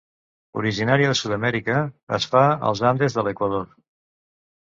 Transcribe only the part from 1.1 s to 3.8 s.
de Sud-amèrica, es fa als Andes de l'Equador.